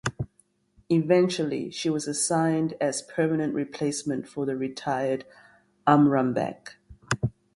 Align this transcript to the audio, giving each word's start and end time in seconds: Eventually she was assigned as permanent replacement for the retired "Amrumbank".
Eventually 0.89 1.69
she 1.69 1.87
was 1.87 2.07
assigned 2.07 2.73
as 2.81 3.03
permanent 3.03 3.53
replacement 3.53 4.27
for 4.27 4.47
the 4.47 4.55
retired 4.55 5.25
"Amrumbank". 5.85 6.69